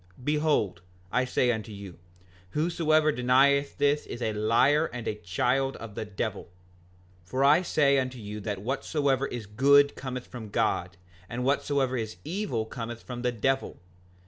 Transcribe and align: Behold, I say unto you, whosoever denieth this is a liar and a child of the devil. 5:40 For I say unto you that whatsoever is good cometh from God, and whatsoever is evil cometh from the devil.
Behold, 0.23 0.81
I 1.11 1.25
say 1.25 1.51
unto 1.51 1.71
you, 1.71 1.99
whosoever 2.57 3.11
denieth 3.11 3.77
this 3.77 4.07
is 4.07 4.19
a 4.19 4.33
liar 4.33 4.87
and 4.91 5.07
a 5.07 5.13
child 5.13 5.75
of 5.75 5.93
the 5.93 6.05
devil. 6.05 6.45
5:40 7.25 7.29
For 7.29 7.43
I 7.43 7.61
say 7.61 7.99
unto 7.99 8.17
you 8.17 8.39
that 8.39 8.63
whatsoever 8.63 9.27
is 9.27 9.45
good 9.45 9.93
cometh 9.95 10.25
from 10.25 10.49
God, 10.49 10.97
and 11.29 11.43
whatsoever 11.43 11.95
is 11.97 12.17
evil 12.23 12.65
cometh 12.65 13.03
from 13.03 13.21
the 13.21 13.31
devil. 13.31 13.77